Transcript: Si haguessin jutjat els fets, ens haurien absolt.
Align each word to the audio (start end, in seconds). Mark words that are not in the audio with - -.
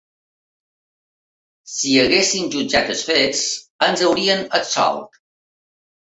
Si 1.73 1.91
haguessin 2.05 2.49
jutjat 2.57 2.91
els 2.95 3.05
fets, 3.11 3.45
ens 3.91 4.05
haurien 4.09 4.43
absolt. 4.63 5.23